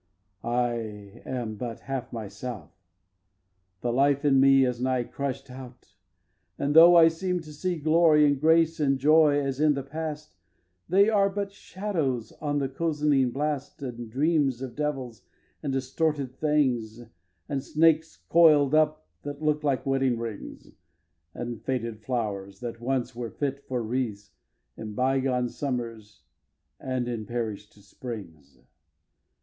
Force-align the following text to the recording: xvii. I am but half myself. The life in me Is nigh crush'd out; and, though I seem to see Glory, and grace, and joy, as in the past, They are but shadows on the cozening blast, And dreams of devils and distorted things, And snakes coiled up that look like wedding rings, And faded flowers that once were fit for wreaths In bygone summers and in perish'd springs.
xvii. 0.41 0.49
I 0.49 0.73
am 1.27 1.57
but 1.57 1.81
half 1.81 2.11
myself. 2.11 2.71
The 3.81 3.93
life 3.93 4.25
in 4.25 4.39
me 4.39 4.65
Is 4.65 4.81
nigh 4.81 5.03
crush'd 5.03 5.51
out; 5.51 5.93
and, 6.57 6.75
though 6.75 6.95
I 6.95 7.07
seem 7.07 7.39
to 7.41 7.53
see 7.53 7.77
Glory, 7.77 8.25
and 8.25 8.41
grace, 8.41 8.79
and 8.79 8.97
joy, 8.97 9.39
as 9.39 9.59
in 9.59 9.75
the 9.75 9.83
past, 9.83 10.33
They 10.89 11.07
are 11.07 11.29
but 11.29 11.51
shadows 11.51 12.31
on 12.41 12.57
the 12.57 12.67
cozening 12.67 13.29
blast, 13.31 13.83
And 13.83 14.09
dreams 14.09 14.59
of 14.63 14.75
devils 14.75 15.21
and 15.61 15.71
distorted 15.71 16.33
things, 16.35 17.03
And 17.47 17.63
snakes 17.63 18.17
coiled 18.27 18.73
up 18.73 19.05
that 19.21 19.43
look 19.43 19.63
like 19.63 19.85
wedding 19.85 20.17
rings, 20.17 20.71
And 21.35 21.61
faded 21.63 21.99
flowers 21.99 22.59
that 22.61 22.81
once 22.81 23.15
were 23.15 23.29
fit 23.29 23.59
for 23.67 23.83
wreaths 23.83 24.31
In 24.75 24.95
bygone 24.95 25.47
summers 25.49 26.23
and 26.79 27.07
in 27.07 27.27
perish'd 27.27 27.73
springs. 27.83 28.59